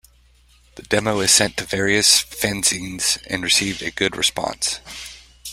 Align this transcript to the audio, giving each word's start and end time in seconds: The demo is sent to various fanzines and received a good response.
The 0.77 0.81
demo 0.81 1.19
is 1.19 1.29
sent 1.29 1.57
to 1.57 1.63
various 1.63 2.23
fanzines 2.23 3.23
and 3.27 3.43
received 3.43 3.83
a 3.83 3.91
good 3.91 4.15
response. 4.17 4.79